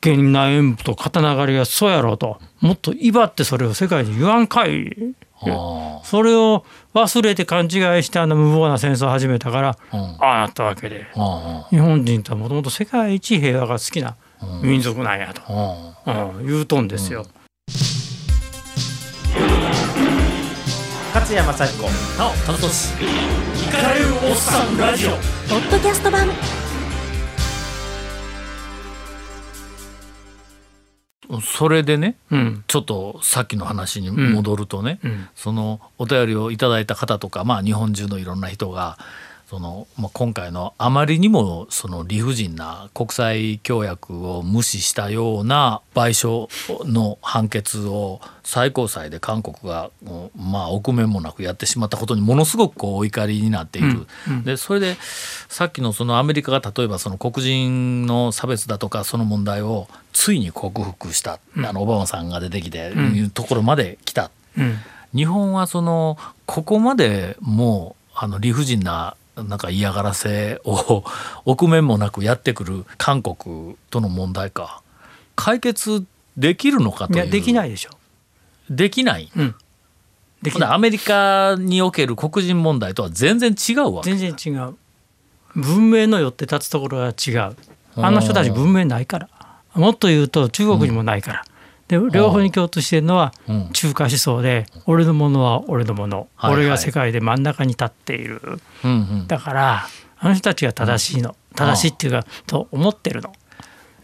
[0.00, 2.40] 源那演武と刀狩りがそうやろうと。
[2.60, 5.14] もっと威張ってそれを世界に言わんかい。
[5.40, 7.70] あそれを忘れて勘違い
[8.02, 10.00] してあの無謀な戦争を始めたからうん。
[10.00, 11.06] ああなったわけで。
[11.16, 14.16] あ日本人とはもともと世界一平和が好きな
[14.62, 15.42] 民族なんやと、
[16.06, 16.38] うん。
[16.38, 17.26] うん、言うとんですよ。
[21.18, 21.82] 勝勝山幸子
[22.16, 25.10] なお田中俊イカれるおっさんラジオ。
[25.10, 25.16] ポ
[25.56, 26.28] ッドキャスト版。
[31.42, 32.64] それでねうん。
[32.68, 35.28] ちょっとさっきの話に戻るとね、うん。
[35.34, 38.96] そのお便りをいただいた方とか、まあ、日本中のいろんな人が
[39.48, 49.90] その、まあ、今回のあまりにもその理不尽な国際協約を無視したような賠償の判決を最高裁で韓国が
[50.36, 54.06] まあ臆面もなくやってしまったことにものすごくこうお怒りになっている。
[54.44, 54.96] でそれで
[55.48, 64.30] さっきのそのアメリカが例えばその黒人の差別だとかその問題をついに克服した、あのオバマさんが出てきて、いうところまで来た。
[64.58, 64.76] うん。
[65.14, 71.04] 日本はそのここまでもうあの理不尽ななんか嫌がらせを
[71.44, 74.82] 臆面もなくやってくる韓国との問題か。
[75.36, 76.04] 解決
[76.36, 77.16] できるのかという。
[77.16, 77.90] いやできないでしょ。
[78.70, 79.30] できない。
[79.36, 79.54] うん。
[80.42, 80.70] できない。
[80.70, 84.14] アメリカにおける黒人問題とは全然違うわけ。
[84.14, 84.74] 全然違う。
[85.54, 87.56] 文明の寄って立つところが違う。
[87.96, 89.28] あの人たち文明ないから。
[89.74, 91.44] もっと言うと中国にもないから、
[91.88, 93.70] で両方に共通しているのはうん。
[93.72, 98.40] 中華思想で俺のものは俺のもの、俺が世界で真ん中に立っている。
[99.26, 99.86] だから
[100.18, 101.34] あの人たちが正しいの。
[101.56, 103.32] 正しいっていうかと思ってるの。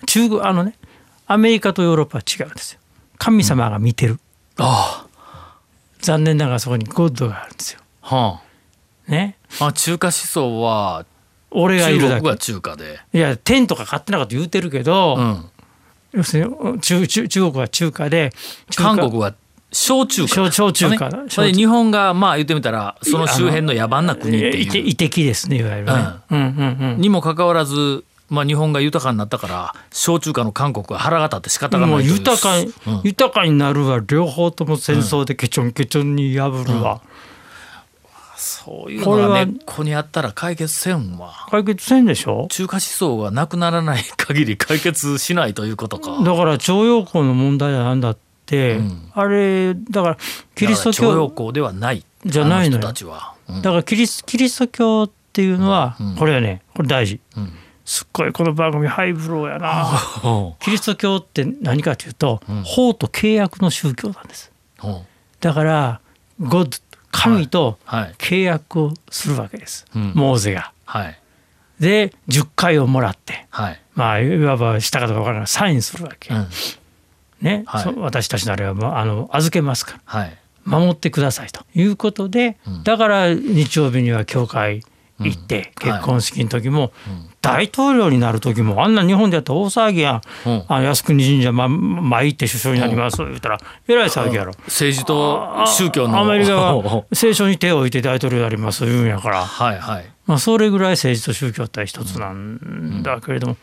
[0.06, 0.76] 中国あのね
[1.26, 2.80] アメリカとヨーロッパは違うんですよ。
[3.18, 4.18] 神様が見てる、
[4.58, 5.06] あ
[6.00, 7.80] 残念ながらそこにゴッドがあるんですよ。
[8.02, 8.16] あ。
[8.16, 8.40] は
[9.08, 9.36] ね。
[9.60, 11.06] ああ中華思想は
[11.50, 12.14] 俺がいるだけ。
[12.14, 13.00] 中国が中華で。
[13.12, 15.50] いや天とか勝手なこと言うてるけど、うん
[16.14, 18.32] 要するに中中中国は中華で
[18.76, 19.34] 韓国は
[19.74, 20.28] 小中華。
[20.28, 21.10] 小小中華。
[21.52, 24.36] 日本がまあ言ってみたらその周辺の野蛮な国。
[24.36, 25.92] っていう遺跡ですねいわゆるね、
[26.30, 33.00] うん、うんうんにもかかわらず、まあ、日本が豊かになったから小中華の韓国は腹が立って仕方がなもい豊かに、うん。
[33.02, 34.00] 豊かになるわ。
[34.06, 37.00] 両方とも戦争でケチョンケチョンに破るわ、
[38.36, 41.32] そういうのが根っこにあったら解決せんわ。
[41.50, 42.46] 解決せんでしょ？
[42.50, 46.22] 中華思想がなくならない限り解決しないということか。
[46.22, 48.16] だから徴用工の問題なんだっ
[48.46, 49.10] て、うん。
[49.14, 50.18] あれだから
[50.54, 52.04] キリストだから徴用教工ではない。
[52.24, 52.92] じゃないのよ。
[53.48, 53.62] うん。
[53.62, 56.16] だからキリスキリスト教っていうのは、うん。
[56.16, 57.20] これはねこれ大事。
[57.36, 57.52] うん。
[57.84, 60.56] すっごいこの番組ハイブローやな。
[60.60, 62.62] キリスト教って何かというと、うん。
[62.64, 64.50] 法と契約の宗教なんです。
[64.82, 64.88] う。
[64.88, 64.98] ん
[65.40, 66.00] だから
[66.40, 66.78] ゴッド
[67.14, 68.14] 神とはい。
[68.18, 70.12] 契約をするわけです、うん。
[70.14, 70.72] モーゼが。
[70.84, 71.18] はい。
[71.80, 73.46] で10回をもらって。
[73.50, 76.48] はい、まあいわばしたかどうか分からないサインするわけ、うん。
[77.40, 77.82] ね、はい。
[77.82, 80.00] そ私たちのあれはもうあの預けますから。
[80.04, 80.38] はい。
[80.64, 81.64] 守ってくださいと。
[81.74, 82.84] いうことで、うん。
[82.84, 84.82] だから日曜日には教会
[85.20, 85.90] 行って、うん。
[85.92, 86.90] 結婚式の時も、ん
[87.44, 90.64] 大統領になる時もあんな日本でやったら大騒ぎやん、うん。
[90.68, 94.52] あ靖国神社ま参って首相になります言ったらえらい騒ぎやろ。
[94.64, 100.04] 政治と宗教のアメリカは聖書に手を置いて大統領になります言うんやから、はいはい。
[100.26, 103.56] まあ、それぐらい政治と宗教って一つなんだけれども、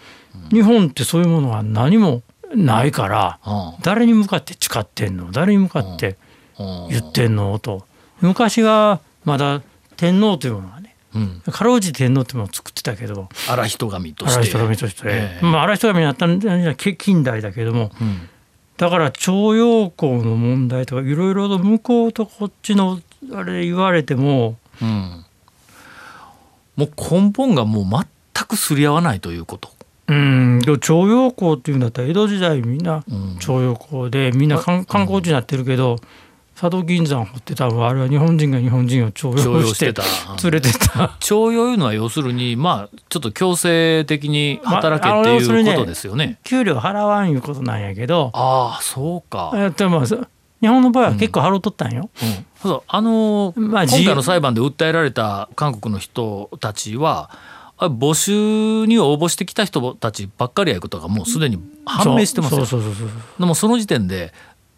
[0.51, 2.21] 日本ってそういうものが何も
[2.55, 3.81] ないから、うん。
[3.81, 5.31] 誰に向かって誓ってんの？
[5.31, 6.17] 誰に向かって
[6.59, 6.87] うん。
[6.89, 7.57] 言ってんの？
[7.57, 7.85] と。
[8.19, 9.61] 昔はまだ
[9.97, 10.80] 天皇というものがね
[11.15, 11.41] うん。
[11.41, 13.29] かろうじて天皇というものを作ってたけど。
[13.49, 14.37] 荒人神として。
[14.37, 15.45] 荒人神として、ええ。
[15.45, 17.91] まあ荒人神になったんじゃけ近代だけども。
[17.99, 18.29] うん。
[18.77, 22.99] だから徴用工の問題とかいろいろと向こうとこっちの
[23.33, 24.57] あれ言われても。
[24.81, 25.25] うん、
[26.75, 29.69] もう根本がもう全くすり合わないということ。
[30.07, 30.61] うん。
[30.81, 33.37] 徴用工っていうんだったら江戸時代みんなうん。
[33.39, 35.97] 徴用工でみんな観観光地になってるけど
[36.61, 40.03] 佐渡金山掘ってたのはあれは日本人が日本人を徴徴用しててた。
[40.43, 41.17] 連れてた。
[41.19, 46.37] 徴用いうのは要するにまあちょっと強制的に働けっていうことですよね。
[46.43, 49.51] 給料払わんいうことなんやけどああそうか。
[49.55, 52.11] えっとま日本の場合は結構払うとったんよ。
[52.21, 57.31] うんそうあのまあ今回の裁判で訴えられた韓国の人たちは
[57.79, 62.81] あ募集に応募してきた人たちばっかりやいうことがもうすでに判明してますよ。
[63.39, 64.31] でもその時点で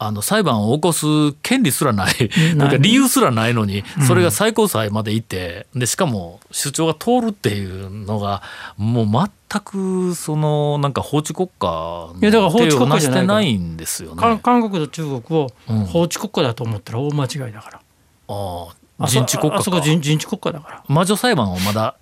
[0.06, 1.06] あの裁判を起こす
[1.42, 2.14] 権利すらない
[2.56, 8.42] なんか理由すらないのにそれが最高裁まで行ってでしかも主張が通るっていうのが
[8.78, 14.22] もう全くそのなんか法治国家のいやだから法治国家じゃないから手を成してないんですよね。
[14.22, 17.82] か韓国と中国をうん法治国家だと思ったら大間違いだから。
[18.28, 18.68] あ
[19.00, 20.84] ああそ人治国家あそこか人人治国家だから。
[20.88, 21.96] 魔女裁判をまだ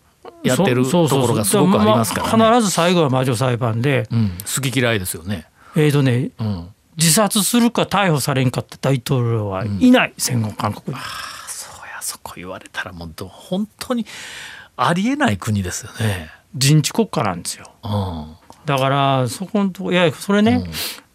[0.43, 2.37] やってるところがすごくありますからね。
[2.37, 5.47] まあ必ず最後は魔女裁判で、うん、好き嫌いですよね。
[5.75, 6.67] えーとね、うん、
[7.01, 11.03] 自殺するか逮捕されんかった大統領はいない、戦後韓国に。
[11.47, 14.05] そうやそこ言われたらもうど本当に
[14.77, 16.29] ありえない国ですよね。
[16.55, 17.71] 人治国家なんですよ。
[17.83, 20.63] うんだからそこのとこいやそれね、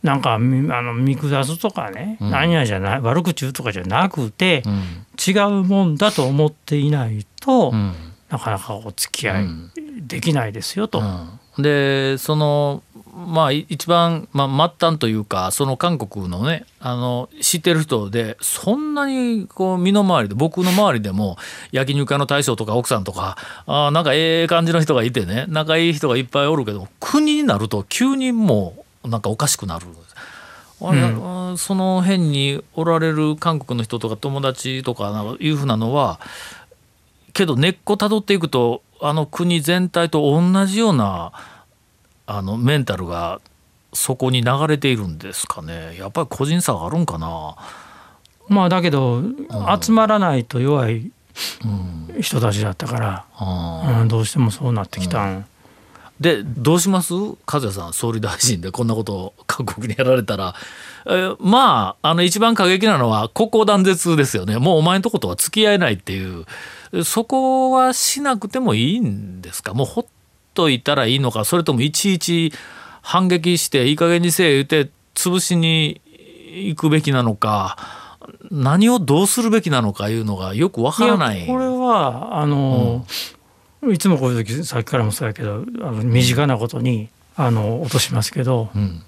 [0.03, 7.95] なんかみあの見下すとかね、うん何やじゃない悪口言うとかじゃなくて、うん違うもんだと思っていないと、うん
[8.29, 9.47] なかなかお付き合い
[10.01, 10.99] できないですよと。
[10.99, 11.03] う
[11.61, 12.83] んでその
[13.17, 21.39] まあい一番、まあ、末端というかその韓国のねあの知ってる人でそんなにこう身の回りで僕の周りでも
[21.73, 29.87] 焼肉屋の大将とか奥さんとかあーなんかええ感じの人がいてね仲いい人がいっぱいおるけど国になると急にもうなんかおかしくなる。
[30.79, 36.21] あれあその辺におられる韓国の人とか友達とかなんかいうふうなのは
[37.33, 41.33] けど根っこたどっていくとあの国全体と同じような
[42.27, 43.41] あのメンタルが
[43.93, 45.97] そこに流れているんですかね。
[45.99, 47.57] やっぱり個人差があるんかな。
[48.49, 49.23] まあだけど
[49.81, 51.11] 集まらないと弱い
[51.65, 51.69] う
[52.19, 52.23] ん。
[52.23, 55.47] 人たちだったから、あうん、どうしてもそうなってきたん。
[56.19, 57.13] でどうします？
[57.13, 60.55] 和也さん総理大臣でこんなことを韓国にやられたら、
[61.05, 64.59] えーまああの一番過激なのは国交断絶ですよね。
[64.59, 66.47] もうお前のとことは付き合えないっていう。
[67.05, 69.75] そこはしなくてもいいんですか？
[69.75, 70.07] もうほっ
[70.57, 72.53] といたらいいのかそれともいちいち
[73.03, 76.01] 反撃していい加減にせえ言って潰しに
[76.53, 77.77] 行くべきなのか
[78.51, 81.41] 何をどうするべきなのかいうのがよくわからない。
[81.43, 83.07] やこれはあの、
[83.91, 89.03] いつもこういう時さっきからもそうやけどあの身近なことにあの落としますけど、うん。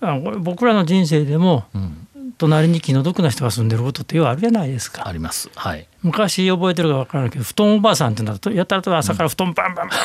[0.00, 2.08] あの僕らの人生でもうん、
[2.42, 5.06] 隣に気の毒な人が住んでることってようあるじゃないですか。
[5.06, 5.48] あります。
[5.54, 5.86] はい。
[6.02, 9.98] 昔覚えてるか分からないけど布団おばあさんってなるとやったらと朝から布団バンバンバン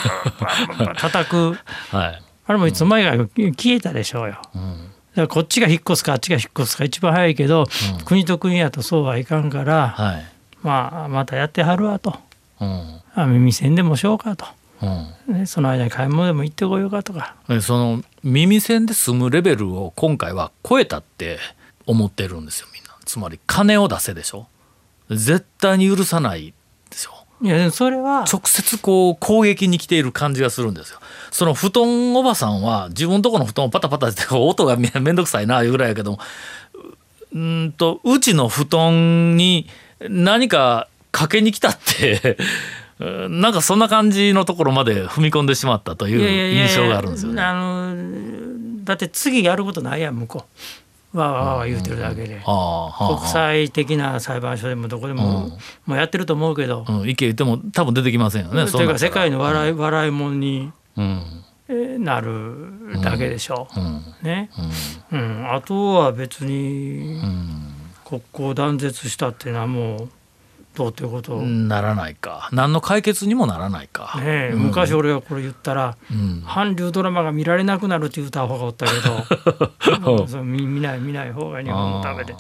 [0.69, 1.57] バンバンバン叩く
[1.89, 2.21] はい。
[2.45, 4.41] あれもいつの間にか消えたでしょうよ。
[4.53, 7.65] うんだからこっちが引っ越すかあっちが引っ越すか一番早いけど、
[8.05, 10.25] 国と国やとそうはいかんから、はい。
[10.61, 12.15] まあまたやってはるわと
[12.59, 14.45] うんあ耳栓でもしようかと、
[15.27, 21.39] うんね、その間に買い物でも行ってこようかとかでその耳栓で済むレベルを今回は超えたって
[21.87, 22.89] 思ってるんですよみんな。
[23.05, 24.47] つまり金を出せでしょ？
[25.09, 26.53] 絶対に許さない
[26.89, 27.11] でしょ？
[27.41, 30.99] いやそれは直接こう攻撃に来ている感じがするんですよ。
[31.31, 36.17] その布団おばさんは自分とこの布団をパタパタして音がめめんどくさいないうぐらいやけど
[37.33, 39.67] うーんとうちの布団に
[40.09, 42.37] 何かかけに来たって
[42.99, 47.41] うん なんかそんな感じのところまで踏み込んでしまったといいやいやいうや印象があるんですよね。
[47.43, 50.63] あのだって次やることないやん向こう
[51.13, 52.41] わーわーわー言うてるだけで。
[52.43, 55.49] 国際的な裁判所でもどこでも、
[55.85, 58.65] もうやってると思うけど、うん、意見言っても多分出てきませんよね。
[58.65, 59.41] というか世界のい。
[59.41, 60.71] 笑い笑いもんに
[61.99, 63.67] なるだけでしょ。
[63.75, 64.01] う、ん。
[64.21, 64.49] ね、
[65.11, 67.73] うん、あとは別にうん。
[68.07, 70.09] 国交断絶したっていうのはもう
[70.77, 71.41] どうということ。
[71.41, 72.49] ならないか。
[72.51, 74.19] 何の解決にもならないか。
[74.21, 76.43] え昔俺がこれ言ったら、うん。
[76.47, 78.91] 韓流ドラマが見られなくなるって言った方がおったけ
[79.99, 82.35] ど そう見見ない見ない方が日本のためで。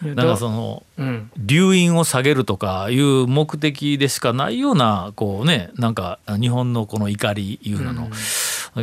[0.00, 1.30] なんかどそのうん。
[1.36, 8.10] 留飲を下げるとかいう目的でしかないようなこうねなんか日本のこの怒りいうなの、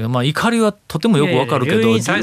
[0.09, 2.17] まあ怒りはとてもよくわかるけど下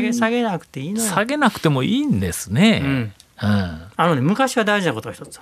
[0.00, 1.08] げ下げなくていいのよ。
[1.08, 2.80] 下げなくてもいいんですね。
[2.84, 2.90] うん。
[2.90, 3.82] うん。
[3.96, 5.40] あのね昔は大事なことが一つ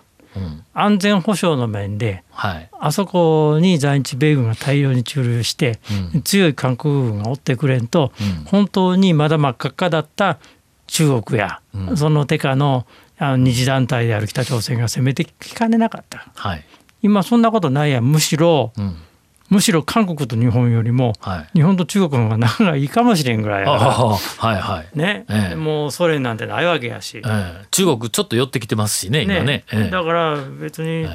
[0.74, 2.68] 安全保障の面ではい。
[2.78, 5.78] あそこに在日米軍が大量に駐留して、
[6.14, 6.22] うん。
[6.22, 8.44] 強い韓国軍が追ってくれんと、うん。
[8.44, 10.38] 本当にまだ真っ赤っかだった
[10.86, 11.96] 中国や、うん。
[11.96, 12.86] その手下の
[13.18, 16.30] あの二次団体である北朝鮮が攻めてきかねなかった。
[16.34, 16.64] はい。
[17.02, 18.04] 今そんなことないやん。
[18.04, 18.96] むしろうん
[19.48, 21.48] むしろ韓国と日本よりもはい。
[21.54, 24.98] 日本と中国の方が仲がいいかもしれんぐらいはいはい。
[24.98, 25.54] らね、ええ。
[25.54, 27.66] もうソ連なんてないわけやし、ええ。
[27.70, 29.64] 中国ちょっと寄ってきてますしね今ね。
[29.72, 29.90] ええ。
[29.90, 31.06] だから別に、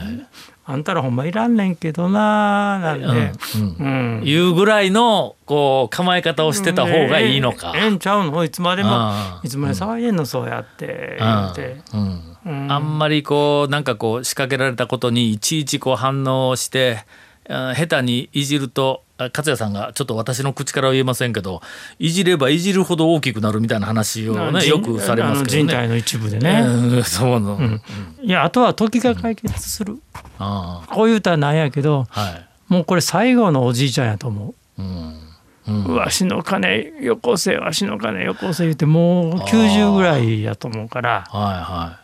[0.66, 4.22] あんたらほんまいらんねんけどななんで、うん。
[4.22, 4.24] うん。
[4.24, 7.74] いうぐらいのこう構え方をしてた方がいいのか。
[7.76, 7.84] ええ。
[7.84, 8.44] ええんちゃうの？
[8.44, 9.12] いつまでも。
[9.44, 10.26] いつまで騒いでんの？
[10.26, 11.18] そうやって。
[11.20, 12.22] 言うて、うん。
[12.46, 12.72] うん。
[12.72, 17.06] あんまりこうなんかこう仕掛けられたことにいちいちこう反応してあ
[17.48, 21.62] 下手にいじるとあ勝也さんがちょっと私の口からは言えませんけど
[22.00, 25.64] いじればいじるほど大きくなるみたいな話をね人よくされますけどね。
[25.64, 27.80] 人体の一部でね、うんそうなの、
[28.22, 30.00] いやあとは時が解決する、
[30.40, 34.82] あこういう歌はなんやけどあはい、もうこれ最後のおじいちゃんやと思う。
[34.82, 35.24] ん。
[35.68, 41.26] う、わしの金よこせわしの金よこせ言ってもう90ぐらいやと思うから。
[41.30, 42.03] はいはあの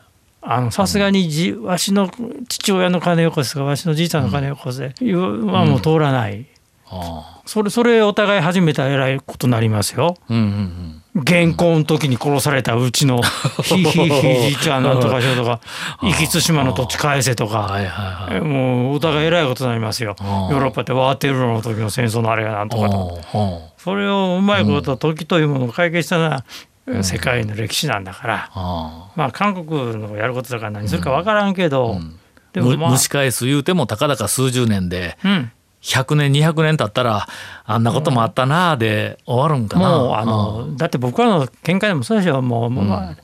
[0.72, 2.10] さすがにじわしの
[2.48, 6.46] 父親の金よこせとかわしのじいちゃんの金よこせいうはもう通らない、い
[6.92, 10.16] あそれそれお互い始めたらえらいことになりますよ。
[10.20, 10.40] あうん
[11.16, 11.22] うん。
[11.22, 13.22] 現行の時に殺されたうちの
[13.64, 15.60] ひいひいひいじいちゃんなんとかしようとか
[16.02, 17.80] 壱岐対馬の土地返せとか
[18.44, 20.16] もうお互いえらいことになりますよ。
[20.20, 23.20] ヨーロッパってワーテルロの時の戦争のあれがなんとかと
[23.78, 26.46] それをうまいこと時というものを解決したのは
[27.04, 32.00] 世界の歴史なんだから、あまあ韓国のやることだから何するかわからんけど、
[32.54, 32.92] であむもまあ。
[32.92, 37.28] 蒸し返す言うてもたかだか数十年でうん、100年200年経ったら
[37.66, 39.90] あんなこともあったなあで終わるんかな。
[39.90, 42.42] もうあのだって僕らの見解でもそうでしょ。
[42.42, 43.16] もう、もうまあ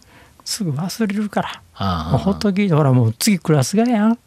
[0.44, 1.42] すぐ忘れるか
[1.78, 2.12] ら。
[2.12, 4.10] もうほっときほらもう次クラスがやん。
[4.10, 4.18] 引っ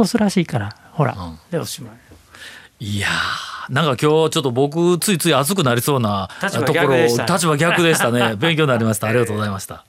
[0.00, 0.76] 越すらしいから。
[0.92, 1.16] ほら、
[1.50, 2.84] でおしまい。
[2.84, 8.34] いやーなんか今日ちょっと僕ついつい熱くなりそうな立場ところ逆でした立場逆でしたね。
[8.38, 9.08] 勉強になりました。
[9.08, 9.84] ありがとうございました。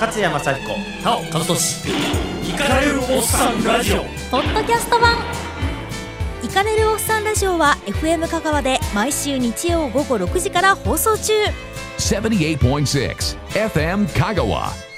[0.00, 0.68] 勝山幸子。
[1.04, 1.90] なお和俊
[2.42, 5.16] 聞かれるおっさんラジオポッドキャスト版。
[6.42, 11.32] イカれるおっさんラジオは FM 香川で毎週日曜午後6時から放送中。
[11.98, 14.89] 78.6 FM Kagawa.